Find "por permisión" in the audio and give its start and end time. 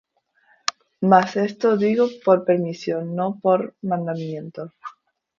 2.25-3.03